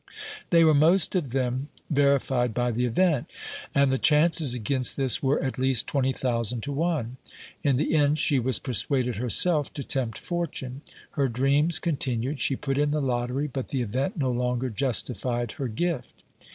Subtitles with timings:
[0.49, 3.29] They were most of them verified by the event,
[3.75, 7.17] and the chances against this were at least twenty thousand to one.
[7.63, 10.81] In the end she was persuaded herself to tempt fortune.
[11.11, 15.51] Her dreams con tinued; she put in the lottery, but the event no longer justified
[15.51, 16.23] her gift.